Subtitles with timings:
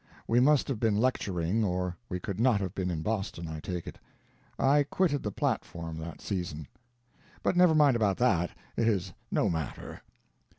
[0.27, 3.85] We must have been lecturing, or we could not have been in Boston, I take
[3.85, 3.99] it.
[4.57, 6.67] I quitted the platform that season.
[7.43, 10.01] But never mind about that, it is no matter.